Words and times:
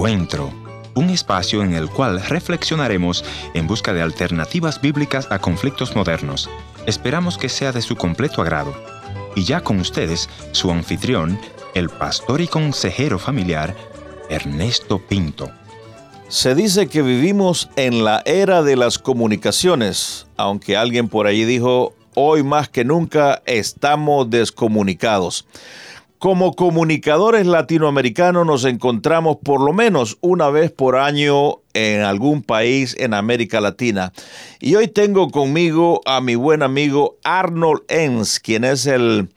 Encuentro, 0.00 0.50
un 0.94 1.10
espacio 1.10 1.62
en 1.62 1.74
el 1.74 1.90
cual 1.90 2.22
reflexionaremos 2.22 3.22
en 3.52 3.66
busca 3.66 3.92
de 3.92 4.00
alternativas 4.00 4.80
bíblicas 4.80 5.28
a 5.30 5.40
conflictos 5.40 5.94
modernos. 5.94 6.48
Esperamos 6.86 7.36
que 7.36 7.50
sea 7.50 7.70
de 7.70 7.82
su 7.82 7.96
completo 7.96 8.40
agrado. 8.40 8.74
Y 9.36 9.44
ya 9.44 9.60
con 9.60 9.78
ustedes, 9.78 10.30
su 10.52 10.70
anfitrión, 10.70 11.38
el 11.74 11.90
pastor 11.90 12.40
y 12.40 12.46
consejero 12.46 13.18
familiar, 13.18 13.76
Ernesto 14.30 15.06
Pinto. 15.06 15.50
Se 16.28 16.54
dice 16.54 16.86
que 16.86 17.02
vivimos 17.02 17.68
en 17.76 18.02
la 18.02 18.22
era 18.24 18.62
de 18.62 18.76
las 18.76 18.98
comunicaciones, 18.98 20.28
aunque 20.38 20.78
alguien 20.78 21.10
por 21.10 21.26
ahí 21.26 21.44
dijo, 21.44 21.92
hoy 22.14 22.42
más 22.42 22.70
que 22.70 22.86
nunca 22.86 23.42
estamos 23.44 24.30
descomunicados. 24.30 25.44
Como 26.20 26.54
comunicadores 26.54 27.46
latinoamericanos 27.46 28.44
nos 28.44 28.66
encontramos 28.66 29.38
por 29.42 29.62
lo 29.62 29.72
menos 29.72 30.18
una 30.20 30.50
vez 30.50 30.70
por 30.70 30.96
año 30.96 31.62
en 31.72 32.02
algún 32.02 32.42
país 32.42 32.94
en 32.98 33.14
América 33.14 33.58
Latina. 33.62 34.12
Y 34.60 34.74
hoy 34.74 34.88
tengo 34.88 35.30
conmigo 35.30 36.02
a 36.04 36.20
mi 36.20 36.34
buen 36.34 36.62
amigo 36.62 37.16
Arnold 37.24 37.84
Enns, 37.88 38.38
quien 38.38 38.64
es 38.64 38.84
el 38.84 39.30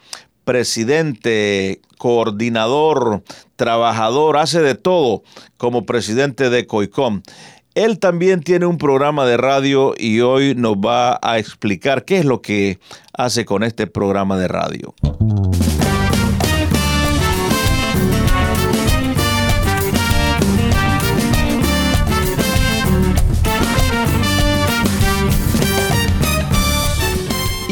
presidente, 0.44 1.80
coordinador, 1.98 3.24
trabajador, 3.56 4.36
hace 4.36 4.60
de 4.60 4.76
todo 4.76 5.24
como 5.56 5.86
presidente 5.86 6.50
de 6.50 6.68
COICOM. 6.68 7.22
Él 7.76 7.98
también 7.98 8.42
tiene 8.42 8.66
un 8.66 8.78
programa 8.78 9.26
de 9.26 9.38
radio 9.38 9.94
y 9.98 10.20
hoy 10.20 10.54
nos 10.54 10.76
va 10.76 11.18
a 11.22 11.40
explicar 11.40 12.04
qué 12.04 12.18
es 12.18 12.26
lo 12.26 12.42
que 12.42 12.78
hace 13.14 13.46
con 13.46 13.64
este 13.64 13.88
programa 13.88 14.38
de 14.38 14.50
radio. 14.50 14.94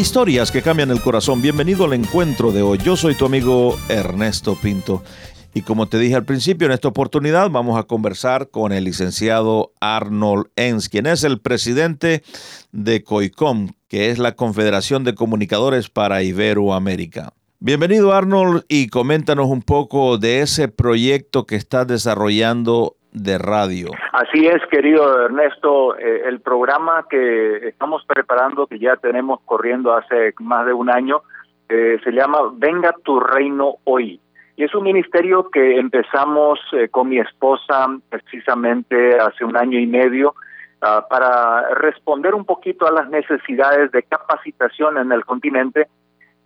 Historias 0.02 0.52
que 0.52 0.64
cambian 0.64 0.90
el 0.90 1.00
corazón. 1.00 1.44
Bienvenido 1.44 1.86
al 1.86 1.94
encuentro 1.94 2.52
de 2.52 2.64
hoy. 2.64 2.80
Yo 2.80 2.96
soy 2.96 3.14
tu 3.14 3.24
amigo 3.24 3.78
Ernesto 3.88 4.58
Pinto. 4.60 5.04
Y 5.54 5.62
como 5.62 5.88
te 5.88 6.00
dije 6.00 6.16
al 6.16 6.26
principio, 6.26 6.66
en 6.66 6.74
esta 6.74 6.88
oportunidad 6.88 7.52
vamos 7.52 7.78
a 7.78 7.84
conversar 7.84 8.50
con 8.50 8.72
el 8.72 8.86
licenciado 8.86 9.74
Arnold 9.80 10.48
Enns, 10.56 10.90
quien 10.90 11.06
es 11.06 11.24
el 11.24 11.40
presidente 11.40 12.24
de 12.72 13.04
COICOM, 13.04 13.74
que 13.88 14.10
es 14.10 14.18
la 14.18 14.32
Confederación 14.32 15.04
de 15.04 15.14
Comunicadores 15.14 15.88
para 15.88 16.24
Iberoamérica. 16.24 17.34
Bienvenido 17.60 18.12
Arnold 18.12 18.64
y 18.68 18.88
coméntanos 18.88 19.52
un 19.52 19.62
poco 19.62 20.18
de 20.18 20.42
ese 20.42 20.68
proyecto 20.68 21.46
que 21.46 21.58
estás 21.58 21.86
desarrollando 21.86 22.98
de 23.12 23.38
radio. 23.38 23.90
Así 24.14 24.48
es, 24.48 24.62
querido 24.70 25.26
Ernesto, 25.26 25.98
eh, 25.98 26.24
el 26.26 26.40
programa 26.40 27.06
que 27.10 27.68
estamos 27.68 28.04
preparando, 28.06 28.68
que 28.68 28.80
ya 28.80 28.96
tenemos 28.96 29.42
corriendo 29.46 29.94
hace 29.94 30.34
más 30.40 30.66
de 30.66 30.74
un 30.74 30.90
año, 30.90 31.22
eh, 31.70 32.00
se 32.04 32.12
llama 32.12 32.40
Venga 32.54 32.94
tu 33.04 33.20
reino 33.20 33.76
hoy. 33.84 34.20
Y 34.56 34.64
es 34.64 34.76
un 34.76 34.84
ministerio 34.84 35.50
que 35.50 35.78
empezamos 35.78 36.60
eh, 36.74 36.90
con 36.90 37.10
mi 37.10 37.20
esposa 37.20 37.88
precisamente 38.10 39.18
hace 39.18 39.44
un 39.44 39.58
año 39.58 39.80
y 39.80 39.88
medio 39.88 40.36
ah, 40.82 41.06
para 41.10 41.74
responder 41.76 42.34
un 42.36 42.46
poquito 42.46 42.88
a 42.88 42.92
las 42.92 43.10
necesidades 43.10 43.92
de 43.92 44.04
capacitación 44.04 44.98
en 44.98 45.12
el 45.12 45.26
continente 45.26 45.88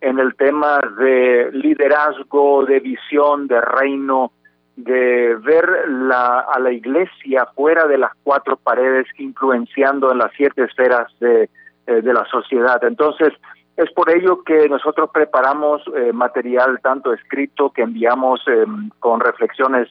en 0.02 0.20
el 0.20 0.36
tema 0.36 0.80
de 1.00 1.50
liderazgo, 1.52 2.64
de 2.66 2.80
visión, 2.80 3.48
de 3.48 3.60
reino, 3.60 4.32
de 4.76 5.36
ver 5.36 5.90
la, 5.90 6.40
a 6.40 6.60
la 6.60 6.72
iglesia 6.72 7.48
fuera 7.56 7.88
de 7.88 7.98
las 7.98 8.12
cuatro 8.24 8.58
paredes, 8.58 9.08
influenciando 9.18 10.12
en 10.12 10.18
las 10.18 10.32
siete 10.36 10.64
esferas 10.64 11.08
de, 11.20 11.50
eh, 11.88 12.02
la 12.02 12.26
sociedad. 12.26 12.84
Entonces, 12.84 13.34
es 13.78 13.92
por 13.94 14.10
ello 14.10 14.44
que 14.44 14.68
nosotros 14.68 15.10
preparamos 15.14 15.82
eh, 15.96 16.12
material 16.12 16.80
tanto 16.82 17.14
escrito 17.14 17.72
que 17.72 17.84
enviamos 17.84 18.42
em, 18.48 18.90
con 19.00 19.20
reflexiones 19.20 19.88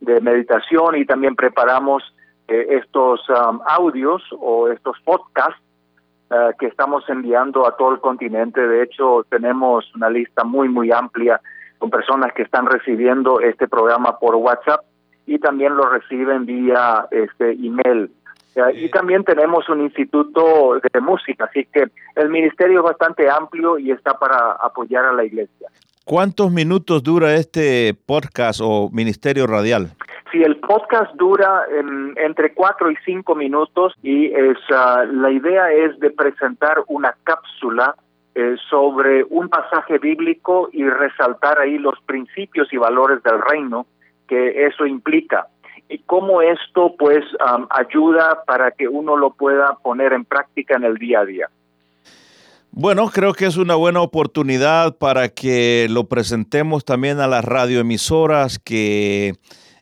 de 0.00 0.20
meditación 0.20 0.96
y 0.96 1.04
también 1.04 1.36
preparamos 1.36 2.02
eh, 2.48 2.78
estos 2.82 3.20
audios 3.66 4.22
o 4.38 4.68
estos 4.68 4.96
podcasts 5.04 5.60
que 6.58 6.66
estamos 6.66 7.08
enviando 7.08 7.64
a 7.64 7.76
todo 7.76 7.92
el 7.92 8.00
continente. 8.00 8.66
De 8.66 8.82
hecho, 8.82 9.24
tenemos 9.30 9.94
una 9.94 10.10
lista 10.10 10.42
muy, 10.42 10.68
muy 10.68 10.90
amplia 10.90 11.40
con 11.84 11.90
personas 11.90 12.32
que 12.32 12.44
están 12.44 12.64
recibiendo 12.64 13.40
este 13.40 13.68
programa 13.68 14.18
por 14.18 14.36
WhatsApp 14.36 14.80
y 15.26 15.38
también 15.38 15.76
lo 15.76 15.86
reciben 15.90 16.46
vía 16.46 17.06
este 17.10 17.50
email. 17.52 18.10
Y 18.74 18.88
también 18.88 19.22
tenemos 19.22 19.68
un 19.68 19.82
instituto 19.82 20.80
de 20.80 21.00
música, 21.00 21.44
así 21.44 21.66
que 21.70 21.88
el 22.14 22.30
ministerio 22.30 22.78
es 22.78 22.84
bastante 22.84 23.28
amplio 23.28 23.78
y 23.78 23.90
está 23.90 24.18
para 24.18 24.52
apoyar 24.52 25.04
a 25.04 25.12
la 25.12 25.24
iglesia. 25.24 25.68
¿Cuántos 26.06 26.50
minutos 26.50 27.02
dura 27.02 27.34
este 27.34 27.94
podcast 28.06 28.60
o 28.62 28.88
ministerio 28.90 29.46
radial? 29.46 29.90
Si 30.32 30.42
el 30.42 30.56
podcast 30.56 31.14
dura 31.16 31.64
entre 32.16 32.54
cuatro 32.54 32.90
y 32.90 32.96
cinco 33.04 33.34
minutos 33.34 33.92
y 34.02 34.32
es, 34.32 34.56
ah, 34.70 35.04
la 35.04 35.30
idea 35.30 35.70
es 35.70 35.98
de 36.00 36.10
presentar 36.10 36.82
una 36.86 37.14
cápsula 37.24 37.94
eh, 38.34 38.56
sobre 38.68 39.24
un 39.30 39.48
pasaje 39.48 39.98
bíblico 39.98 40.68
y 40.72 40.84
resaltar 40.88 41.58
ahí 41.58 41.78
los 41.78 42.00
principios 42.06 42.72
y 42.72 42.76
valores 42.76 43.22
del 43.22 43.40
reino 43.40 43.86
que 44.26 44.66
eso 44.66 44.86
implica 44.86 45.48
y 45.88 45.98
cómo 45.98 46.42
esto 46.42 46.94
pues 46.98 47.24
ayuda 47.70 48.42
para 48.46 48.70
que 48.70 48.88
uno 48.88 49.16
lo 49.16 49.30
pueda 49.30 49.78
poner 49.82 50.12
en 50.12 50.24
práctica 50.24 50.76
en 50.76 50.84
el 50.84 50.96
día 50.96 51.20
a 51.20 51.24
día. 51.24 51.48
Bueno, 52.70 53.08
creo 53.08 53.34
que 53.34 53.46
es 53.46 53.56
una 53.56 53.76
buena 53.76 54.00
oportunidad 54.00 54.96
para 54.96 55.28
que 55.28 55.86
lo 55.88 56.08
presentemos 56.08 56.84
también 56.84 57.20
a 57.20 57.28
las 57.28 57.44
radioemisoras 57.44 58.58
que 58.58 59.34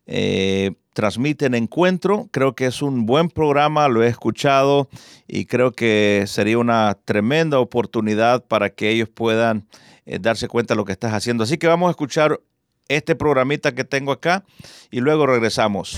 eh, 0.06 0.72
transmiten 0.92 1.54
encuentro. 1.54 2.28
Creo 2.30 2.54
que 2.54 2.66
es 2.66 2.82
un 2.82 3.06
buen 3.06 3.28
programa, 3.28 3.88
lo 3.88 4.03
he 4.03 4.08
escuchado 4.08 4.88
y 5.26 5.47
creo 5.47 5.72
que 5.72 6.25
sería 6.26 6.58
una 6.58 6.97
tremenda 7.04 7.58
oportunidad 7.58 8.44
para 8.44 8.70
que 8.70 8.91
ellos 8.91 9.08
puedan 9.08 9.66
eh, 10.06 10.19
darse 10.20 10.48
cuenta 10.48 10.75
de 10.75 10.76
lo 10.76 10.84
que 10.84 10.92
estás 10.92 11.12
haciendo. 11.12 11.44
Así 11.44 11.58
que 11.58 11.66
vamos 11.66 11.88
a 11.88 11.91
escuchar 11.91 12.41
este 12.88 13.14
programita 13.14 13.72
que 13.72 13.84
tengo 13.84 14.12
acá 14.12 14.44
y 14.91 15.00
luego 15.00 15.26
regresamos. 15.26 15.97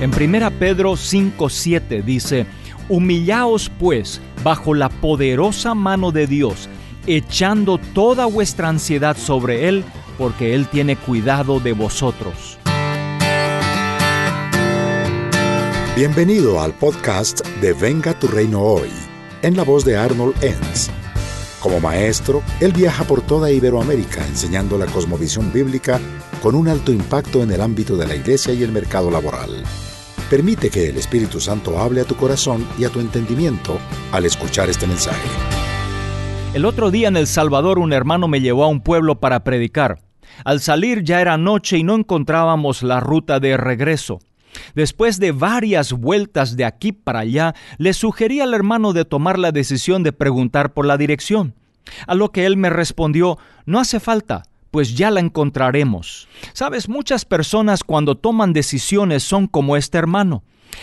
En 0.00 0.10
1 0.10 0.50
Pedro 0.58 0.92
5:7 0.92 2.02
dice, 2.02 2.46
Humillaos 2.88 3.70
pues 3.78 4.20
bajo 4.42 4.74
la 4.74 4.88
poderosa 4.88 5.74
mano 5.74 6.10
de 6.10 6.26
Dios, 6.26 6.68
echando 7.06 7.78
toda 7.94 8.24
vuestra 8.26 8.68
ansiedad 8.68 9.16
sobre 9.16 9.68
Él, 9.68 9.84
porque 10.20 10.54
Él 10.54 10.68
tiene 10.68 10.96
cuidado 10.96 11.60
de 11.60 11.72
vosotros. 11.72 12.58
Bienvenido 15.96 16.60
al 16.60 16.74
podcast 16.74 17.40
de 17.62 17.72
Venga 17.72 18.12
tu 18.18 18.28
Reino 18.28 18.60
Hoy, 18.60 18.90
en 19.40 19.56
la 19.56 19.62
voz 19.62 19.82
de 19.86 19.96
Arnold 19.96 20.34
Enns. 20.44 20.90
Como 21.58 21.80
maestro, 21.80 22.42
él 22.60 22.74
viaja 22.74 23.04
por 23.04 23.22
toda 23.22 23.50
Iberoamérica 23.50 24.26
enseñando 24.26 24.76
la 24.76 24.84
cosmovisión 24.84 25.54
bíblica 25.54 25.98
con 26.42 26.54
un 26.54 26.68
alto 26.68 26.92
impacto 26.92 27.42
en 27.42 27.52
el 27.52 27.62
ámbito 27.62 27.96
de 27.96 28.06
la 28.06 28.14
iglesia 28.14 28.52
y 28.52 28.62
el 28.62 28.72
mercado 28.72 29.10
laboral. 29.10 29.62
Permite 30.28 30.68
que 30.68 30.90
el 30.90 30.98
Espíritu 30.98 31.40
Santo 31.40 31.78
hable 31.78 32.02
a 32.02 32.04
tu 32.04 32.14
corazón 32.16 32.68
y 32.78 32.84
a 32.84 32.90
tu 32.90 33.00
entendimiento 33.00 33.78
al 34.12 34.26
escuchar 34.26 34.68
este 34.68 34.86
mensaje. 34.86 35.30
El 36.52 36.66
otro 36.66 36.90
día 36.90 37.08
en 37.08 37.16
El 37.16 37.26
Salvador 37.26 37.78
un 37.78 37.94
hermano 37.94 38.28
me 38.28 38.42
llevó 38.42 38.64
a 38.64 38.68
un 38.68 38.82
pueblo 38.82 39.18
para 39.18 39.44
predicar. 39.44 40.09
Al 40.44 40.60
salir 40.60 41.02
ya 41.02 41.20
era 41.20 41.36
noche 41.36 41.78
y 41.78 41.82
no 41.82 41.94
encontrábamos 41.94 42.82
la 42.82 43.00
ruta 43.00 43.40
de 43.40 43.56
regreso. 43.56 44.20
Después 44.74 45.20
de 45.20 45.32
varias 45.32 45.92
vueltas 45.92 46.56
de 46.56 46.64
aquí 46.64 46.92
para 46.92 47.20
allá, 47.20 47.54
le 47.78 47.92
sugerí 47.92 48.40
al 48.40 48.54
hermano 48.54 48.92
de 48.92 49.04
tomar 49.04 49.38
la 49.38 49.52
decisión 49.52 50.02
de 50.02 50.12
preguntar 50.12 50.72
por 50.72 50.86
la 50.86 50.96
dirección. 50.96 51.54
A 52.06 52.14
lo 52.14 52.30
que 52.30 52.46
él 52.46 52.56
me 52.56 52.70
respondió, 52.70 53.38
no 53.66 53.80
hace 53.80 54.00
falta, 54.00 54.44
pues 54.70 54.96
ya 54.96 55.10
la 55.10 55.20
encontraremos. 55.20 56.28
Sabes, 56.52 56.88
muchas 56.88 57.24
personas 57.24 57.84
cuando 57.84 58.16
toman 58.16 58.52
decisiones 58.52 59.22
son 59.22 59.46
como 59.46 59.76
este 59.76 59.98
hermano. 59.98 60.42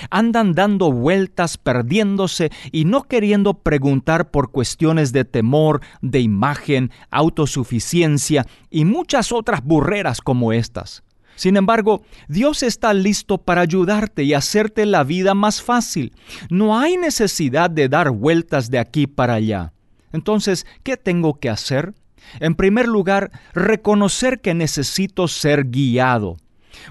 Andan 0.10 0.54
dando 0.54 0.92
vueltas, 0.92 1.58
perdiéndose 1.58 2.52
y 2.72 2.86
no 2.86 3.04
queriendo 3.04 3.56
preguntar 3.56 4.32
por 4.32 4.52
cuestiones 4.52 5.12
de 5.12 5.26
temor, 5.26 5.82
de 6.02 6.20
imagen, 6.20 6.92
autosuficiencia 7.12 8.46
y 8.70 8.86
muchas 8.86 9.32
otras 9.32 9.64
burreras 9.64 10.22
como 10.22 10.54
estas. 10.54 11.04
Sin 11.36 11.56
embargo, 11.56 12.02
Dios 12.28 12.64
está 12.64 12.96
listo 12.96 13.38
para 13.38 13.62
ayudarte 13.62 14.24
y 14.24 14.34
hacerte 14.34 14.88
la 14.88 15.04
vida 15.04 15.36
más 15.36 15.62
fácil. 15.62 16.14
No 16.50 16.80
hay 16.80 16.98
necesidad 16.98 17.70
de 17.70 17.90
dar 17.90 18.10
vueltas 18.10 18.72
de 18.72 18.80
aquí 18.80 19.06
para 19.06 19.36
allá. 19.36 19.72
Entonces, 20.14 20.66
¿qué 20.82 20.98
tengo 20.98 21.40
que 21.40 21.52
hacer? 21.52 21.94
En 22.40 22.56
primer 22.56 22.88
lugar, 22.88 23.32
reconocer 23.54 24.42
que 24.42 24.56
necesito 24.56 25.28
ser 25.28 25.66
guiado. 25.70 26.38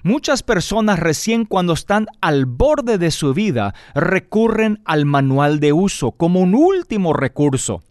Muchas 0.03 0.43
personas 0.43 0.99
recién 0.99 1.45
cuando 1.45 1.73
están 1.73 2.07
al 2.21 2.47
borde 2.47 2.99
de 2.99 3.11
su 3.11 3.35
vida 3.35 3.75
recurren 3.95 4.81
al 4.85 5.05
manual 5.05 5.61
de 5.61 5.73
uso 5.73 6.13
como 6.13 6.41
un 6.41 6.55
último 6.55 7.13
recurso. 7.13 7.83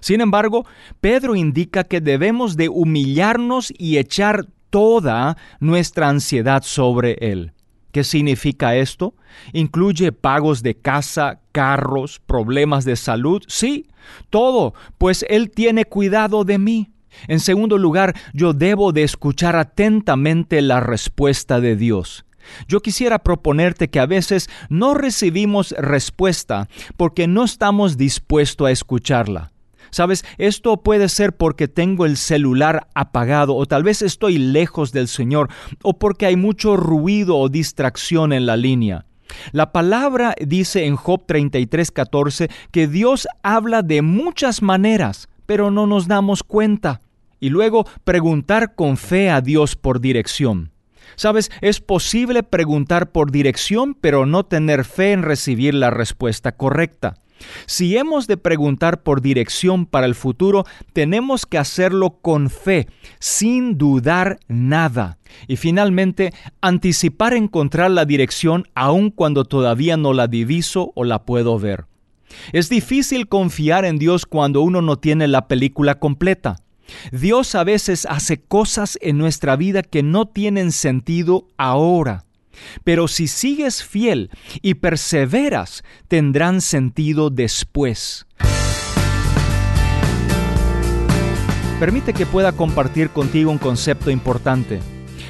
Sin 0.00 0.20
embargo, 0.20 0.66
Pedro 1.00 1.36
indica 1.36 1.84
que 1.84 2.00
debemos 2.00 2.56
de 2.56 2.68
humillarnos 2.68 3.72
y 3.76 3.98
echar 3.98 4.46
toda 4.70 5.36
nuestra 5.60 6.08
ansiedad 6.08 6.62
sobre 6.62 7.16
Él. 7.20 7.52
¿Qué 7.92 8.04
significa 8.04 8.76
esto? 8.76 9.14
¿Incluye 9.52 10.12
pagos 10.12 10.62
de 10.62 10.76
casa, 10.76 11.40
carros, 11.52 12.20
problemas 12.24 12.84
de 12.84 12.96
salud? 12.96 13.42
Sí, 13.48 13.88
todo, 14.30 14.74
pues 14.96 15.24
Él 15.28 15.50
tiene 15.50 15.84
cuidado 15.84 16.44
de 16.44 16.58
mí. 16.58 16.90
En 17.28 17.40
segundo 17.40 17.78
lugar, 17.78 18.14
yo 18.32 18.52
debo 18.52 18.92
de 18.92 19.02
escuchar 19.02 19.56
atentamente 19.56 20.62
la 20.62 20.80
respuesta 20.80 21.60
de 21.60 21.76
Dios. 21.76 22.24
Yo 22.68 22.80
quisiera 22.80 23.18
proponerte 23.20 23.90
que 23.90 24.00
a 24.00 24.06
veces 24.06 24.48
no 24.68 24.94
recibimos 24.94 25.74
respuesta 25.78 26.68
porque 26.96 27.26
no 27.26 27.44
estamos 27.44 27.96
dispuestos 27.96 28.66
a 28.66 28.70
escucharla. 28.70 29.52
Sabes, 29.90 30.24
esto 30.38 30.82
puede 30.82 31.08
ser 31.08 31.36
porque 31.36 31.66
tengo 31.66 32.06
el 32.06 32.16
celular 32.16 32.86
apagado 32.94 33.56
o 33.56 33.66
tal 33.66 33.82
vez 33.82 34.02
estoy 34.02 34.38
lejos 34.38 34.92
del 34.92 35.08
Señor 35.08 35.48
o 35.82 35.98
porque 35.98 36.26
hay 36.26 36.36
mucho 36.36 36.76
ruido 36.76 37.36
o 37.36 37.48
distracción 37.48 38.32
en 38.32 38.46
la 38.46 38.56
línea. 38.56 39.06
La 39.52 39.72
palabra 39.72 40.34
dice 40.40 40.86
en 40.86 40.96
Job 40.96 41.26
33:14 41.26 42.50
que 42.70 42.86
Dios 42.86 43.28
habla 43.42 43.82
de 43.82 44.02
muchas 44.02 44.62
maneras, 44.62 45.28
pero 45.50 45.72
no 45.72 45.88
nos 45.88 46.06
damos 46.06 46.44
cuenta. 46.44 47.00
Y 47.40 47.48
luego 47.48 47.84
preguntar 48.04 48.76
con 48.76 48.96
fe 48.96 49.30
a 49.30 49.40
Dios 49.40 49.74
por 49.74 50.00
dirección. 50.00 50.70
Sabes, 51.16 51.50
es 51.60 51.80
posible 51.80 52.44
preguntar 52.44 53.10
por 53.10 53.32
dirección, 53.32 53.96
pero 54.00 54.26
no 54.26 54.44
tener 54.44 54.84
fe 54.84 55.10
en 55.10 55.24
recibir 55.24 55.74
la 55.74 55.90
respuesta 55.90 56.52
correcta. 56.52 57.16
Si 57.66 57.96
hemos 57.96 58.28
de 58.28 58.36
preguntar 58.36 59.02
por 59.02 59.22
dirección 59.22 59.86
para 59.86 60.06
el 60.06 60.14
futuro, 60.14 60.66
tenemos 60.92 61.46
que 61.46 61.58
hacerlo 61.58 62.18
con 62.22 62.48
fe, 62.48 62.86
sin 63.18 63.76
dudar 63.76 64.38
nada. 64.46 65.18
Y 65.48 65.56
finalmente, 65.56 66.32
anticipar 66.60 67.34
encontrar 67.34 67.90
la 67.90 68.04
dirección 68.04 68.68
aun 68.76 69.10
cuando 69.10 69.44
todavía 69.44 69.96
no 69.96 70.12
la 70.12 70.28
diviso 70.28 70.92
o 70.94 71.02
la 71.02 71.24
puedo 71.24 71.58
ver. 71.58 71.89
Es 72.52 72.68
difícil 72.68 73.28
confiar 73.28 73.84
en 73.84 73.98
Dios 73.98 74.26
cuando 74.26 74.62
uno 74.62 74.82
no 74.82 74.96
tiene 74.96 75.28
la 75.28 75.48
película 75.48 75.98
completa. 75.98 76.56
Dios 77.12 77.54
a 77.54 77.64
veces 77.64 78.06
hace 78.06 78.40
cosas 78.40 78.98
en 79.00 79.18
nuestra 79.18 79.56
vida 79.56 79.82
que 79.82 80.02
no 80.02 80.26
tienen 80.26 80.72
sentido 80.72 81.46
ahora 81.56 82.24
pero 82.84 83.08
si 83.08 83.26
sigues 83.26 83.82
fiel 83.82 84.30
y 84.62 84.74
perseveras, 84.74 85.82
tendrán 86.08 86.60
sentido 86.60 87.30
después. 87.30 88.26
Permite 91.78 92.12
que 92.12 92.26
pueda 92.26 92.52
compartir 92.52 93.10
contigo 93.10 93.50
un 93.50 93.58
concepto 93.58 94.10
importante. 94.10 94.80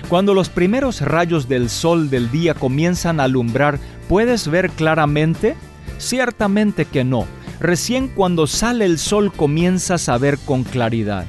Cuando 0.09 0.35
los 0.35 0.49
primeros 0.49 1.01
rayos 1.01 1.49
del 1.49 1.71
sol 1.71 2.11
del 2.11 2.31
día 2.33 2.55
comienzan 2.55 3.21
a 3.21 3.25
alumbrar, 3.25 3.79
¿puedes 4.09 4.49
ver 4.49 4.71
claramente? 4.71 5.55
Ciertamente 6.01 6.87
que 6.87 7.05
no. 7.05 7.27
Recién 7.61 8.09
cuando 8.09 8.47
sale 8.47 8.87
el 8.87 8.99
sol 8.99 9.31
comienzas 9.33 10.09
a 10.09 10.17
ver 10.17 10.39
con 10.39 10.65
claridad. 10.65 11.27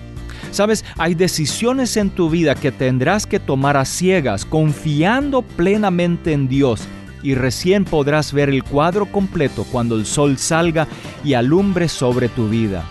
Sabes, 0.51 0.85
hay 0.97 1.13
decisiones 1.13 1.97
en 1.97 2.09
tu 2.09 2.29
vida 2.29 2.55
que 2.55 2.71
tendrás 2.71 3.25
que 3.27 3.39
tomar 3.39 3.77
a 3.77 3.85
ciegas, 3.85 4.45
confiando 4.45 5.41
plenamente 5.43 6.31
en 6.33 6.47
Dios, 6.47 6.81
y 7.21 7.35
recién 7.35 7.85
podrás 7.85 8.33
ver 8.33 8.49
el 8.49 8.63
cuadro 8.63 9.05
completo 9.05 9.65
cuando 9.71 9.95
el 9.95 10.05
sol 10.05 10.37
salga 10.37 10.87
y 11.23 11.33
alumbre 11.33 11.87
sobre 11.87 12.29
tu 12.29 12.49
vida. 12.49 12.83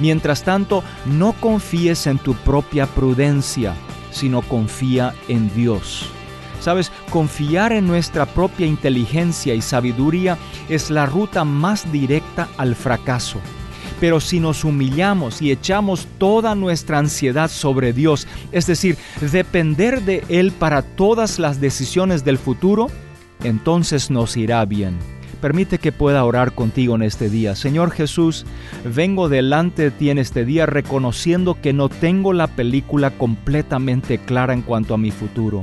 Mientras 0.00 0.44
tanto, 0.44 0.84
no 1.04 1.32
confíes 1.32 2.06
en 2.06 2.18
tu 2.18 2.34
propia 2.34 2.86
prudencia, 2.86 3.74
sino 4.12 4.42
confía 4.42 5.14
en 5.26 5.52
Dios. 5.54 6.10
Sabes, 6.60 6.90
confiar 7.10 7.72
en 7.72 7.86
nuestra 7.86 8.26
propia 8.26 8.66
inteligencia 8.66 9.54
y 9.54 9.62
sabiduría 9.62 10.36
es 10.68 10.90
la 10.90 11.06
ruta 11.06 11.44
más 11.44 11.90
directa 11.92 12.48
al 12.56 12.74
fracaso. 12.74 13.38
Pero 14.00 14.20
si 14.20 14.38
nos 14.38 14.64
humillamos 14.64 15.42
y 15.42 15.50
echamos 15.50 16.06
toda 16.18 16.54
nuestra 16.54 16.98
ansiedad 16.98 17.50
sobre 17.50 17.92
Dios, 17.92 18.26
es 18.52 18.66
decir, 18.66 18.96
depender 19.32 20.02
de 20.02 20.24
Él 20.28 20.52
para 20.52 20.82
todas 20.82 21.38
las 21.38 21.60
decisiones 21.60 22.24
del 22.24 22.38
futuro, 22.38 22.88
entonces 23.42 24.10
nos 24.10 24.36
irá 24.36 24.64
bien. 24.64 24.98
Permite 25.40 25.78
que 25.78 25.92
pueda 25.92 26.24
orar 26.24 26.52
contigo 26.52 26.96
en 26.96 27.02
este 27.02 27.30
día. 27.30 27.54
Señor 27.54 27.92
Jesús, 27.92 28.44
vengo 28.84 29.28
delante 29.28 29.82
de 29.82 29.90
ti 29.92 30.10
en 30.10 30.18
este 30.18 30.44
día 30.44 30.66
reconociendo 30.66 31.60
que 31.60 31.72
no 31.72 31.88
tengo 31.88 32.32
la 32.32 32.48
película 32.48 33.10
completamente 33.10 34.18
clara 34.18 34.52
en 34.52 34.62
cuanto 34.62 34.94
a 34.94 34.98
mi 34.98 35.12
futuro. 35.12 35.62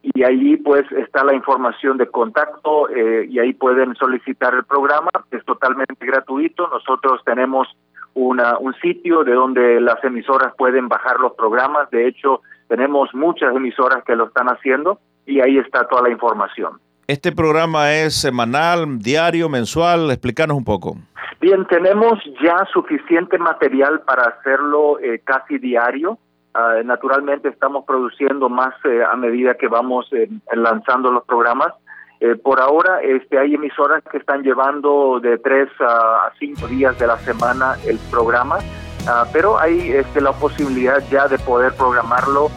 y 0.02 0.24
allí 0.24 0.58
pues 0.58 0.92
está 0.94 1.24
la 1.24 1.36
información 1.36 1.98
de 1.98 2.08
contacto 2.08 2.90
eh, 2.90 3.28
y 3.30 3.40
ahí 3.40 3.54
pueden 3.54 3.96
solicitar 3.96 4.54
el 4.56 4.64
programa, 4.64 5.12
es 5.30 5.46
totalmente 5.46 6.04
gratuito, 6.06 6.68
nosotros 6.68 7.22
tenemos 7.24 7.68
una, 8.16 8.58
un 8.58 8.74
sitio 8.76 9.24
de 9.24 9.34
donde 9.34 9.80
las 9.80 10.04
emisoras 10.04 10.56
pueden 10.58 10.88
bajar 10.88 11.20
los 11.20 11.34
programas, 11.34 11.90
de 11.92 12.08
hecho 12.08 12.42
tenemos 12.68 13.14
muchas 13.14 13.56
emisoras 13.56 14.04
que 14.04 14.16
lo 14.16 14.26
están 14.26 14.48
haciendo 14.48 15.00
y 15.26 15.40
ahí 15.40 15.58
está 15.60 15.88
toda 15.88 16.04
la 16.04 16.10
información. 16.10 16.80
¿Este 17.12 17.34
programa 17.34 17.92
es 17.94 18.22
semanal, 18.22 19.00
diario, 19.00 19.50
mensual? 19.50 20.10
Explícanos 20.12 20.56
un 20.56 20.64
poco. 20.64 20.96
Bien, 21.42 21.68
tenemos 21.68 22.18
ya 22.42 22.66
suficiente 22.72 23.38
material 23.38 24.00
para 24.08 24.30
hacerlo 24.30 24.98
eh, 24.98 25.20
casi 25.22 25.58
diario. 25.58 26.18
Uh, 26.56 26.82
naturalmente 26.86 27.50
estamos 27.50 27.84
produciendo 27.84 28.48
más 28.48 28.74
eh, 28.86 29.02
a 29.04 29.18
medida 29.18 29.56
que 29.56 29.68
vamos 29.68 30.08
eh, 30.14 30.30
lanzando 30.54 31.12
los 31.12 31.26
programas. 31.26 31.74
Eh, 32.22 32.38
por 32.38 32.62
ahora 32.62 33.02
este, 33.02 33.38
hay 33.38 33.56
emisoras 33.56 34.02
que 34.10 34.18
están 34.18 34.42
llevando 34.44 35.20
de 35.20 35.38
tres 35.38 35.68
a 35.82 36.32
cinco 36.40 36.66
días 36.68 36.98
de 36.98 37.08
la 37.08 37.18
semana 37.18 37.76
el 37.86 38.00
programa, 38.10 38.60
uh, 38.60 39.28
pero 39.34 39.60
hay 39.60 39.92
este, 39.92 40.22
la 40.22 40.32
posibilidad 40.32 41.04
ya 41.10 41.28
de 41.28 41.38
poder 41.40 41.74
programarlo 41.74 42.50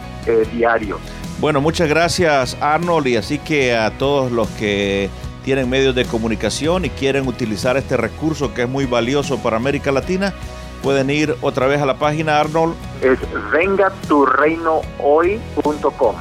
diario. 0.53 0.97
Bueno, 1.39 1.61
muchas 1.61 1.87
gracias 1.89 2.55
Arnold 2.61 3.07
y 3.07 3.17
así 3.17 3.39
que 3.39 3.75
a 3.75 3.97
todos 3.97 4.31
los 4.31 4.47
que 4.51 5.09
tienen 5.43 5.69
medios 5.69 5.93
de 5.93 6.05
comunicación 6.05 6.85
y 6.85 6.89
quieren 6.89 7.27
utilizar 7.27 7.75
este 7.77 7.97
recurso 7.97 8.53
que 8.53 8.61
es 8.63 8.69
muy 8.69 8.85
valioso 8.85 9.37
para 9.39 9.57
América 9.57 9.91
Latina, 9.91 10.33
pueden 10.81 11.09
ir 11.09 11.35
otra 11.41 11.67
vez 11.67 11.81
a 11.81 11.85
la 11.85 11.99
página 11.99 12.39
Arnold. 12.39 12.75
Es 13.01 13.19
vengaturreinohoy.com. 13.51 16.15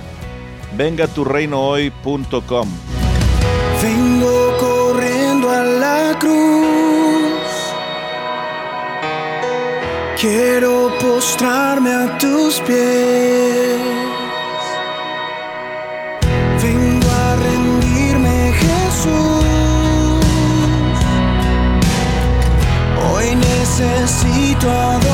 Vengaturreinohoy.com. 0.77 2.69
Vengo 3.83 4.57
corriendo 4.59 5.51
a 5.51 5.63
la 5.63 6.19
cruz. 6.19 6.35
Quiero 10.21 10.91
postrarme 11.01 11.93
a 11.93 12.19
tus 12.19 12.61
pies. 12.61 13.55
Necesito 24.05 25.14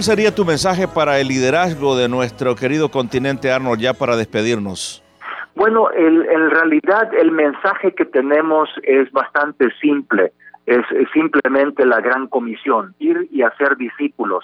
¿Cuál 0.00 0.16
sería 0.16 0.34
tu 0.34 0.46
mensaje 0.46 0.88
para 0.88 1.20
el 1.20 1.28
liderazgo 1.28 1.94
de 1.94 2.08
nuestro 2.08 2.56
querido 2.56 2.90
continente 2.90 3.52
Arnold 3.52 3.80
ya 3.82 3.92
para 3.92 4.16
despedirnos? 4.16 5.04
Bueno, 5.54 5.90
en 5.92 6.50
realidad 6.50 7.12
el 7.12 7.30
mensaje 7.30 7.92
que 7.92 8.06
tenemos 8.06 8.70
es 8.82 9.12
bastante 9.12 9.68
simple, 9.78 10.32
es, 10.64 10.80
simplemente 11.12 11.84
la 11.84 12.00
gran 12.00 12.28
comisión, 12.28 12.94
ir 12.98 13.28
y 13.30 13.42
hacer 13.42 13.76
discípulos. 13.76 14.42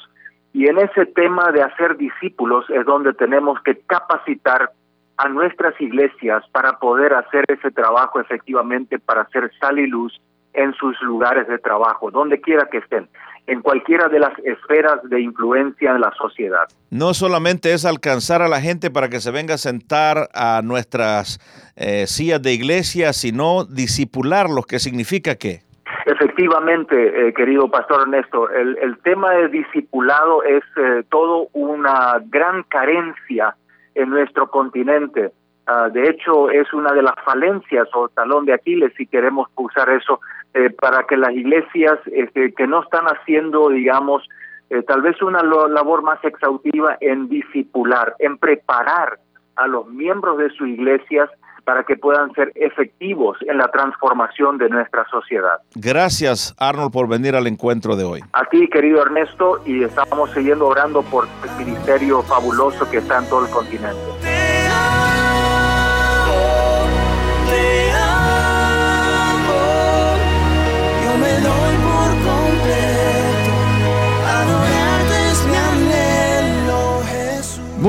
Y 0.52 0.66
en 0.66 0.76
ese 0.76 1.06
tema 1.06 1.50
de 1.52 1.62
hacer 1.62 1.96
discípulos 1.96 2.66
es 2.68 2.84
donde 2.84 3.14
tenemos 3.14 3.58
que 3.62 3.78
capacitar 3.86 4.72
a 5.16 5.28
nuestras 5.30 5.80
iglesias 5.80 6.44
para 6.52 6.78
poder 6.78 7.14
hacer 7.14 7.46
ese 7.48 7.70
trabajo 7.70 8.20
efectivamente, 8.20 8.98
para 8.98 9.22
hacer 9.22 9.50
sal 9.58 9.78
y 9.78 9.86
luz 9.86 10.20
en 10.52 10.74
sus 10.74 11.00
lugares 11.00 11.48
de 11.48 11.56
trabajo, 11.56 12.10
donde 12.10 12.42
quiera 12.42 12.68
que 12.70 12.76
estén 12.76 13.08
en 13.46 13.62
cualquiera 13.62 14.08
de 14.08 14.18
las 14.18 14.36
esferas 14.40 15.02
de 15.04 15.20
influencia 15.20 15.92
en 15.92 16.00
la 16.00 16.12
sociedad. 16.18 16.64
No 16.90 17.14
solamente 17.14 17.72
es 17.72 17.84
alcanzar 17.84 18.42
a 18.42 18.48
la 18.48 18.60
gente 18.60 18.90
para 18.90 19.08
que 19.08 19.20
se 19.20 19.30
venga 19.30 19.54
a 19.54 19.58
sentar 19.58 20.28
a 20.34 20.62
nuestras 20.62 21.38
eh, 21.76 22.06
sillas 22.06 22.42
de 22.42 22.52
iglesia, 22.52 23.12
sino 23.12 23.64
disipularlos, 23.64 24.66
¿qué 24.66 24.78
significa 24.78 25.36
qué? 25.36 25.60
Efectivamente, 26.06 27.28
eh, 27.28 27.34
querido 27.34 27.70
pastor 27.70 28.02
Ernesto, 28.02 28.50
el, 28.50 28.78
el, 28.78 28.98
tema 28.98 29.32
de 29.32 29.48
discipulado 29.48 30.42
es 30.44 30.62
eh, 30.76 31.02
todo 31.08 31.48
una 31.52 32.20
gran 32.26 32.62
carencia 32.64 33.56
en 33.94 34.10
nuestro 34.10 34.48
continente. 34.50 35.32
Ah, 35.66 35.88
de 35.92 36.08
hecho, 36.08 36.48
es 36.50 36.72
una 36.72 36.92
de 36.92 37.02
las 37.02 37.16
falencias 37.24 37.88
o 37.92 38.08
talón 38.08 38.46
de 38.46 38.52
Aquiles, 38.52 38.92
si 38.96 39.06
queremos 39.06 39.48
usar 39.56 39.90
eso, 39.90 40.20
eh, 40.56 40.70
para 40.70 41.04
que 41.04 41.18
las 41.18 41.32
iglesias 41.32 41.98
este, 42.06 42.54
que 42.54 42.66
no 42.66 42.82
están 42.82 43.04
haciendo, 43.04 43.68
digamos, 43.68 44.26
eh, 44.70 44.82
tal 44.82 45.02
vez 45.02 45.20
una 45.20 45.42
labor 45.42 46.02
más 46.02 46.18
exhaustiva 46.24 46.96
en 47.02 47.28
discipular, 47.28 48.14
en 48.20 48.38
preparar 48.38 49.18
a 49.56 49.66
los 49.66 49.86
miembros 49.88 50.38
de 50.38 50.48
sus 50.48 50.66
iglesias 50.66 51.28
para 51.64 51.84
que 51.84 51.96
puedan 51.96 52.32
ser 52.32 52.52
efectivos 52.54 53.36
en 53.42 53.58
la 53.58 53.68
transformación 53.70 54.56
de 54.56 54.70
nuestra 54.70 55.04
sociedad. 55.10 55.58
Gracias, 55.74 56.54
Arnold, 56.58 56.90
por 56.90 57.06
venir 57.06 57.36
al 57.36 57.46
encuentro 57.48 57.94
de 57.94 58.04
hoy. 58.04 58.20
A 58.32 58.46
ti, 58.46 58.66
querido 58.68 59.02
Ernesto, 59.02 59.60
y 59.66 59.82
estamos 59.82 60.30
siguiendo 60.30 60.68
orando 60.68 61.02
por 61.02 61.26
el 61.26 61.66
ministerio 61.66 62.22
fabuloso 62.22 62.88
que 62.90 62.96
está 62.98 63.18
en 63.18 63.28
todo 63.28 63.44
el 63.44 63.50
continente. 63.50 64.35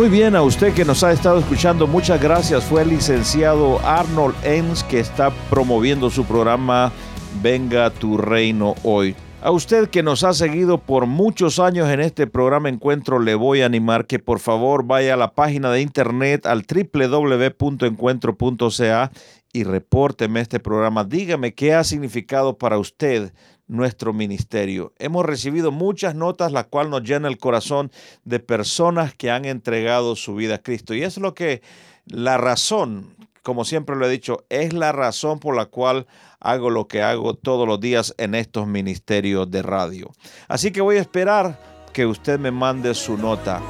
Muy 0.08 0.20
bien, 0.20 0.38
a 0.38 0.42
usted 0.42 0.74
que 0.74 0.86
nos 0.86 1.04
ha 1.04 1.12
estado 1.12 1.40
escuchando, 1.40 1.86
muchas 1.86 2.22
gracias. 2.22 2.64
Fue 2.64 2.82
el 2.82 2.92
licenciado 2.92 3.86
Arnold 3.86 4.38
Enns 4.46 4.86
que 4.86 5.02
está 5.02 5.32
promoviendo 5.50 6.10
su 6.10 6.24
programa 6.24 6.94
Venga 7.42 7.90
tu 7.90 8.18
reino 8.18 8.74
hoy. 8.84 9.18
A 9.42 9.52
usted 9.52 9.90
que 9.90 10.04
nos 10.04 10.24
ha 10.24 10.32
seguido 10.32 10.78
por 10.78 11.08
muchos 11.08 11.60
años 11.60 11.90
en 11.90 12.00
este 12.00 12.26
programa 12.26 12.70
Encuentro, 12.70 13.20
le 13.20 13.36
voy 13.36 13.60
a 13.60 13.66
animar 13.66 14.06
que 14.06 14.18
por 14.18 14.40
favor 14.40 14.86
vaya 14.86 15.16
a 15.16 15.18
la 15.18 15.34
página 15.34 15.70
de 15.72 15.82
internet 15.82 16.46
al 16.46 16.64
www.encuentro.ca 16.66 19.12
y 19.52 19.66
repórteme 19.66 20.40
este 20.40 20.62
programa. 20.62 21.04
Dígame 21.04 21.54
qué 21.54 21.74
ha 21.74 21.84
significado 21.84 22.58
para 22.58 22.78
usted 22.78 23.34
nuestro 23.68 24.14
ministerio. 24.14 24.94
Hemos 24.98 25.26
recibido 25.26 25.72
muchas 25.72 26.16
notas, 26.16 26.52
la 26.52 26.64
cual 26.64 26.90
nos 26.90 27.04
llena 27.04 27.28
el 27.28 27.38
corazón 27.38 27.92
de 28.24 28.40
personas 28.40 29.14
que 29.14 29.30
han 29.30 29.46
entregado 29.46 30.16
su 30.16 30.36
vida 30.36 30.56
a 30.56 30.62
Cristo. 30.62 30.94
Y 30.94 31.04
es 31.04 31.18
lo 31.18 31.34
que 31.34 31.62
la 32.06 32.38
razón, 32.38 33.16
como 33.44 33.66
siempre 33.66 33.96
lo 33.96 34.06
he 34.08 34.10
dicho, 34.10 34.46
es 34.50 34.74
la 34.74 34.92
razón 34.92 35.40
por 35.40 35.56
la 35.56 35.66
cual 35.66 36.08
hago 36.40 36.70
lo 36.70 36.88
que 36.88 37.02
hago 37.02 37.34
todos 37.34 37.68
los 37.68 37.80
días 37.80 38.14
en 38.18 38.36
estos 38.36 38.68
ministerios 38.68 39.50
de 39.52 39.62
radio. 39.62 40.12
Así 40.48 40.72
que 40.72 40.82
voy 40.82 40.98
a 40.98 41.02
esperar 41.02 41.60
que 41.94 42.06
usted 42.06 42.40
me 42.40 42.52
mande 42.52 42.94
su 42.94 43.18
nota. 43.18 43.62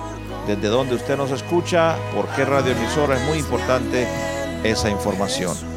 Desde 0.46 0.68
donde 0.68 0.96
usted 0.96 1.18
nos 1.18 1.32
escucha, 1.32 1.98
por 2.13 2.27
qué 2.36 2.46
radioemisora 2.46 3.18
es 3.18 3.27
muy 3.27 3.38
importante 3.38 4.08
esa 4.63 4.89
información. 4.89 5.76